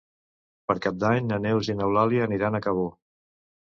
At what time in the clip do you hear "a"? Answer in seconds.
2.61-2.67